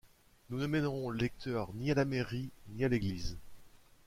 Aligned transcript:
Nous 0.49 0.57
ne 0.57 0.65
mènerons 0.65 1.11
le 1.11 1.19
lecteur 1.19 1.71
ni 1.75 1.91
à 1.91 1.93
la 1.93 2.05
mairie 2.05 2.49
ni 2.69 2.83
à 2.83 2.87
l’église. 2.87 3.37